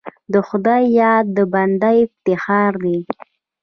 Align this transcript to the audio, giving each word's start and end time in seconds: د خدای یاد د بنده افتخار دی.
د 0.33 0.35
خدای 0.47 0.83
یاد 1.01 1.25
د 1.37 1.37
بنده 1.53 1.89
افتخار 2.05 2.71
دی. 2.83 2.97